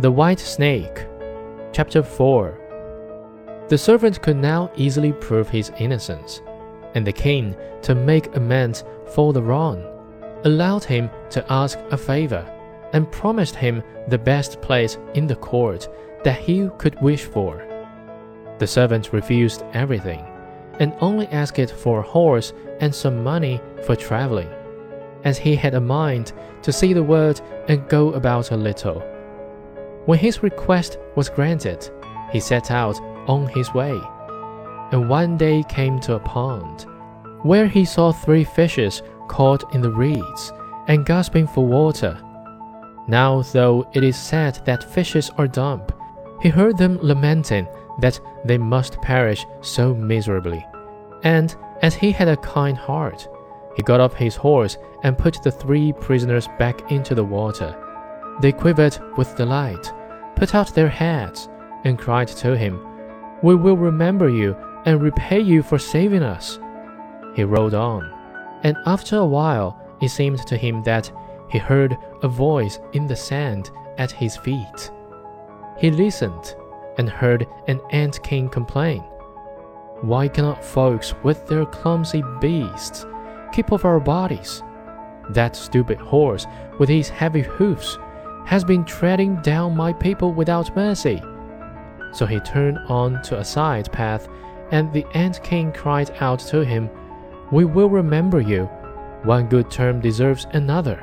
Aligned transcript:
The 0.00 0.10
White 0.10 0.40
Snake, 0.40 1.06
Chapter 1.72 2.02
4 2.02 3.66
The 3.68 3.76
servant 3.76 4.22
could 4.22 4.38
now 4.38 4.70
easily 4.74 5.12
prove 5.12 5.50
his 5.50 5.70
innocence, 5.78 6.40
and 6.94 7.06
the 7.06 7.12
king, 7.12 7.54
to 7.82 7.94
make 7.94 8.34
amends 8.34 8.82
for 9.12 9.34
the 9.34 9.42
wrong, 9.42 9.84
allowed 10.44 10.84
him 10.84 11.10
to 11.28 11.44
ask 11.52 11.78
a 11.90 11.98
favor 11.98 12.50
and 12.94 13.12
promised 13.12 13.54
him 13.54 13.82
the 14.08 14.16
best 14.16 14.62
place 14.62 14.96
in 15.12 15.26
the 15.26 15.36
court 15.36 15.86
that 16.24 16.38
he 16.38 16.70
could 16.78 16.98
wish 17.02 17.24
for. 17.24 17.62
The 18.58 18.66
servant 18.66 19.12
refused 19.12 19.64
everything 19.74 20.24
and 20.78 20.94
only 21.02 21.26
asked 21.26 21.72
for 21.72 22.00
a 22.00 22.08
horse 22.08 22.54
and 22.80 22.94
some 22.94 23.22
money 23.22 23.60
for 23.84 23.96
traveling, 23.96 24.48
as 25.24 25.36
he 25.36 25.54
had 25.56 25.74
a 25.74 25.80
mind 25.80 26.32
to 26.62 26.72
see 26.72 26.94
the 26.94 27.02
world 27.02 27.42
and 27.68 27.86
go 27.90 28.14
about 28.14 28.50
a 28.50 28.56
little. 28.56 29.09
When 30.06 30.18
his 30.18 30.42
request 30.42 30.98
was 31.14 31.28
granted, 31.28 31.88
he 32.32 32.40
set 32.40 32.70
out 32.70 32.98
on 33.28 33.46
his 33.48 33.72
way, 33.74 34.00
and 34.92 35.08
one 35.08 35.36
day 35.36 35.62
came 35.68 36.00
to 36.00 36.14
a 36.14 36.20
pond, 36.20 36.86
where 37.42 37.66
he 37.66 37.84
saw 37.84 38.12
three 38.12 38.44
fishes 38.44 39.02
caught 39.28 39.74
in 39.74 39.80
the 39.80 39.90
reeds 39.90 40.52
and 40.88 41.06
gasping 41.06 41.46
for 41.46 41.66
water. 41.66 42.18
Now, 43.06 43.42
though 43.42 43.88
it 43.92 44.02
is 44.02 44.16
said 44.16 44.60
that 44.64 44.92
fishes 44.92 45.30
are 45.36 45.46
dumb, 45.46 45.82
he 46.40 46.48
heard 46.48 46.78
them 46.78 46.98
lamenting 47.02 47.68
that 48.00 48.18
they 48.44 48.58
must 48.58 49.00
perish 49.02 49.46
so 49.60 49.94
miserably. 49.94 50.66
And 51.22 51.54
as 51.82 51.94
he 51.94 52.12
had 52.12 52.28
a 52.28 52.36
kind 52.38 52.76
heart, 52.76 53.28
he 53.76 53.82
got 53.82 54.00
off 54.00 54.14
his 54.14 54.36
horse 54.36 54.78
and 55.02 55.18
put 55.18 55.42
the 55.42 55.50
three 55.50 55.92
prisoners 55.92 56.48
back 56.58 56.90
into 56.90 57.14
the 57.14 57.24
water. 57.24 57.76
They 58.40 58.52
quivered 58.52 58.98
with 59.16 59.36
delight, 59.36 59.92
put 60.34 60.54
out 60.54 60.74
their 60.74 60.88
heads, 60.88 61.48
and 61.84 61.98
cried 61.98 62.28
to 62.28 62.56
him, 62.56 62.80
We 63.42 63.54
will 63.54 63.76
remember 63.76 64.28
you 64.30 64.56
and 64.86 65.02
repay 65.02 65.40
you 65.40 65.62
for 65.62 65.78
saving 65.78 66.22
us. 66.22 66.58
He 67.34 67.44
rode 67.44 67.74
on, 67.74 68.10
and 68.62 68.76
after 68.86 69.16
a 69.16 69.26
while 69.26 69.78
it 70.00 70.08
seemed 70.08 70.46
to 70.46 70.56
him 70.56 70.82
that 70.84 71.10
he 71.50 71.58
heard 71.58 71.98
a 72.22 72.28
voice 72.28 72.78
in 72.92 73.06
the 73.06 73.16
sand 73.16 73.70
at 73.98 74.10
his 74.10 74.36
feet. 74.38 74.90
He 75.76 75.90
listened 75.90 76.54
and 76.96 77.08
heard 77.08 77.46
an 77.68 77.80
ant 77.90 78.22
king 78.22 78.48
complain. 78.48 79.02
Why 80.00 80.28
cannot 80.28 80.64
folks 80.64 81.14
with 81.22 81.46
their 81.46 81.66
clumsy 81.66 82.22
beasts 82.40 83.04
keep 83.52 83.70
off 83.70 83.84
our 83.84 84.00
bodies? 84.00 84.62
That 85.28 85.56
stupid 85.56 85.98
horse 85.98 86.46
with 86.78 86.88
his 86.88 87.10
heavy 87.10 87.42
hoofs 87.42 87.98
has 88.50 88.64
been 88.64 88.84
treading 88.84 89.36
down 89.42 89.76
my 89.76 89.92
people 89.92 90.32
without 90.32 90.74
mercy. 90.74 91.22
So 92.10 92.26
he 92.26 92.40
turned 92.40 92.78
on 92.88 93.22
to 93.22 93.38
a 93.38 93.44
side 93.44 93.92
path, 93.92 94.26
and 94.72 94.92
the 94.92 95.06
ant 95.14 95.40
king 95.44 95.70
cried 95.70 96.10
out 96.18 96.40
to 96.50 96.64
him, 96.64 96.90
We 97.52 97.64
will 97.64 97.88
remember 97.88 98.40
you. 98.40 98.64
One 99.22 99.46
good 99.46 99.70
term 99.70 100.00
deserves 100.00 100.48
another. 100.52 101.00